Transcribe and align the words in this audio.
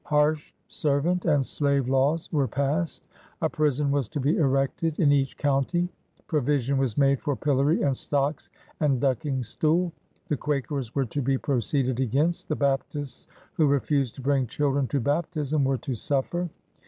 Harsh 0.05 0.51
servant 0.67 1.25
and 1.25 1.45
slave 1.45 1.87
laws 1.87 2.27
were 2.31 2.47
passed. 2.47 3.03
A 3.43 3.47
prison 3.47 3.91
was 3.91 4.07
to 4.07 4.19
be 4.19 4.35
erected 4.35 4.99
in 4.99 5.11
each 5.11 5.37
county; 5.37 5.89
provision 6.25 6.79
was 6.79 6.97
made 6.97 7.21
for 7.21 7.35
pillory 7.35 7.83
and 7.83 7.95
stocks 7.95 8.49
and 8.79 8.99
duddng 8.99 9.45
stool; 9.45 9.93
the 10.27 10.37
Quakers 10.37 10.95
were 10.95 11.05
to 11.05 11.21
be 11.21 11.37
proceeded 11.37 11.99
against; 11.99 12.47
the 12.49 12.55
Baptists 12.55 13.27
who 13.53 13.67
refused 13.67 14.15
to 14.15 14.21
bring 14.21 14.47
children 14.47 14.87
to 14.87 14.99
baptism 14.99 15.63
were 15.63 15.77
to 15.77 15.93
suffer. 15.93 16.49